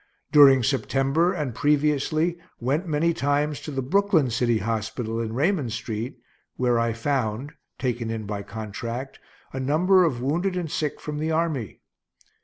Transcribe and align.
During 0.31 0.63
September, 0.63 1.31
and 1.31 1.53
previously, 1.53 2.39
went 2.59 2.87
many 2.87 3.13
times 3.13 3.59
to 3.61 3.69
the 3.69 3.83
Brooklyn 3.83 4.31
city 4.31 4.57
hospital, 4.57 5.21
in 5.21 5.33
Raymond 5.33 5.73
street, 5.73 6.17
where 6.55 6.79
I 6.79 6.91
found 6.91 7.51
(taken 7.77 8.09
in 8.09 8.25
by 8.25 8.41
contract) 8.41 9.19
a 9.53 9.59
number 9.59 10.03
of 10.03 10.19
wounded 10.19 10.57
and 10.57 10.71
sick 10.71 10.99
from 10.99 11.19
the 11.19 11.29
army. 11.29 11.81